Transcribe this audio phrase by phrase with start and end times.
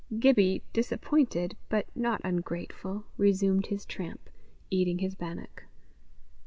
[0.17, 4.31] Gibbie, disappointed, but not ungrateful, resumed his tramp,
[4.71, 5.65] eating his bannock.